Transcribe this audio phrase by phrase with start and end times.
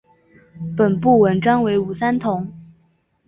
[0.75, 2.51] 本部纹章为五三桐。